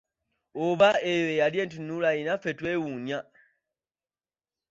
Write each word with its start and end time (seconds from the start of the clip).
Oba 0.65 0.89
eyo 1.09 1.21
ye 1.29 1.37
yali 1.41 1.57
entunula 1.63 2.09
ye 2.15 2.21
naffe 2.25 2.51
twewuunya! 2.59 3.19